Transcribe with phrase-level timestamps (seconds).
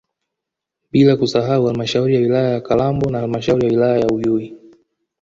[0.91, 4.57] Bila kusahau halmashauri ya wilaya ya Kalambo na halmashauri ya wilaya ya Uyui